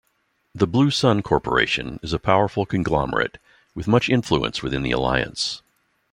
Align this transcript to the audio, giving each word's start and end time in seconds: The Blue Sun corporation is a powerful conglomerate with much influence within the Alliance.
The 0.55 0.65
Blue 0.65 0.89
Sun 0.89 1.21
corporation 1.21 1.99
is 2.01 2.11
a 2.11 2.17
powerful 2.17 2.65
conglomerate 2.65 3.37
with 3.75 3.87
much 3.87 4.09
influence 4.09 4.63
within 4.63 4.81
the 4.81 4.89
Alliance. 4.89 5.61